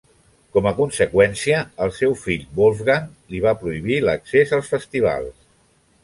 [0.55, 5.37] Com a conseqüència, el seu fill Wolfgang li va prohibir l'accés als festivals.